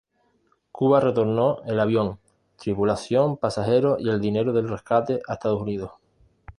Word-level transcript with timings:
Cuba 0.71 0.99
retornó 0.99 1.61
el 1.67 1.79
avión, 1.79 2.17
tripulación, 2.55 3.37
pasajeros 3.37 3.99
y 4.01 4.09
el 4.09 4.19
dinero 4.19 4.51
del 4.51 4.67
rescate 4.67 5.21
a 5.27 5.33
Estados 5.33 5.61
Unidos. 5.61 5.91